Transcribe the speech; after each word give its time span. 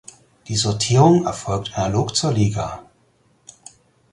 Die 0.47 0.55
Sortierung 0.55 1.27
erfolgt 1.27 1.77
analog 1.77 2.15
zur 2.15 2.33
Liga. 2.33 2.83